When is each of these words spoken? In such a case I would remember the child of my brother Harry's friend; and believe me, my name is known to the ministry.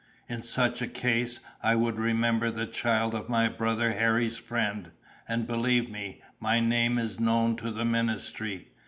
In 0.27 0.41
such 0.41 0.81
a 0.81 0.87
case 0.87 1.39
I 1.61 1.75
would 1.75 1.99
remember 1.99 2.49
the 2.49 2.65
child 2.65 3.13
of 3.13 3.29
my 3.29 3.47
brother 3.49 3.91
Harry's 3.91 4.35
friend; 4.39 4.89
and 5.27 5.45
believe 5.45 5.91
me, 5.91 6.23
my 6.39 6.59
name 6.59 6.97
is 6.97 7.19
known 7.19 7.55
to 7.57 7.69
the 7.69 7.85
ministry. 7.85 8.69